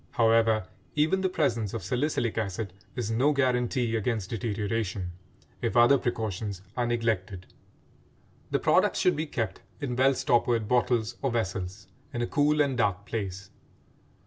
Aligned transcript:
However, 0.13 0.65
even 0.95 1.21
the 1.21 1.29
presence 1.29 1.75
of 1.75 1.83
salicylic 1.83 2.35
acid 2.35 2.73
is 2.95 3.11
no 3.11 3.33
guaranty 3.33 3.95
against 3.95 4.31
deterioration, 4.31 5.11
if 5.61 5.77
other 5.77 5.99
precautions 5.99 6.63
are 6.75 6.87
neglected. 6.87 7.45
The 8.49 8.57
products 8.57 8.97
should 8.97 9.15
be 9.15 9.27
kept 9.27 9.61
in 9.79 9.95
well 9.95 10.15
stoppered 10.15 10.67
bottles 10.67 11.17
or 11.21 11.29
vessels, 11.29 11.87
in 12.15 12.23
a 12.23 12.25
cool 12.25 12.61
and 12.61 12.75
dark 12.75 13.05
place. 13.05 13.51